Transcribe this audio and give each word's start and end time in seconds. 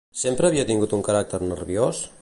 Sempre 0.19 0.47
havia 0.49 0.63
tingut 0.71 0.97
un 0.99 1.05
caràcter 1.09 1.41
nerviós? 1.53 2.03